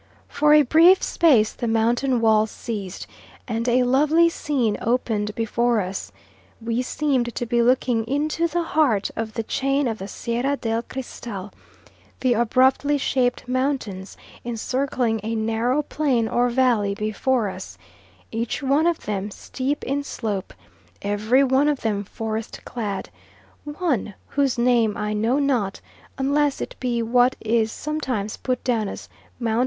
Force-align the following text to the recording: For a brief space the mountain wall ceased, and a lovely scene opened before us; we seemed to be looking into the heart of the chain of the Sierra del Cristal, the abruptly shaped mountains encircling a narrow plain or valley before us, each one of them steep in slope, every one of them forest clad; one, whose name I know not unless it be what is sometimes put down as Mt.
For 0.27 0.55
a 0.55 0.63
brief 0.63 1.03
space 1.03 1.53
the 1.53 1.67
mountain 1.67 2.21
wall 2.21 2.47
ceased, 2.47 3.05
and 3.47 3.67
a 3.69 3.83
lovely 3.83 4.29
scene 4.29 4.75
opened 4.81 5.35
before 5.35 5.79
us; 5.79 6.11
we 6.59 6.81
seemed 6.81 7.35
to 7.35 7.45
be 7.45 7.61
looking 7.61 8.05
into 8.07 8.47
the 8.47 8.63
heart 8.63 9.11
of 9.15 9.33
the 9.35 9.43
chain 9.43 9.87
of 9.87 9.99
the 9.99 10.07
Sierra 10.07 10.57
del 10.57 10.81
Cristal, 10.81 11.53
the 12.21 12.33
abruptly 12.33 12.97
shaped 12.97 13.47
mountains 13.47 14.17
encircling 14.43 15.19
a 15.21 15.35
narrow 15.35 15.83
plain 15.83 16.27
or 16.27 16.49
valley 16.49 16.95
before 16.95 17.47
us, 17.47 17.77
each 18.31 18.63
one 18.63 18.87
of 18.87 19.01
them 19.05 19.29
steep 19.29 19.83
in 19.83 20.03
slope, 20.03 20.51
every 21.03 21.43
one 21.43 21.67
of 21.67 21.81
them 21.81 22.03
forest 22.03 22.65
clad; 22.65 23.11
one, 23.65 24.15
whose 24.29 24.57
name 24.57 24.97
I 24.97 25.13
know 25.13 25.37
not 25.37 25.79
unless 26.17 26.59
it 26.59 26.75
be 26.79 27.03
what 27.03 27.35
is 27.39 27.71
sometimes 27.71 28.35
put 28.35 28.63
down 28.63 28.87
as 28.89 29.07
Mt. 29.39 29.59